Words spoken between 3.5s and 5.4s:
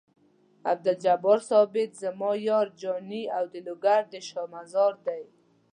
د لوګر د شاه مزار دی.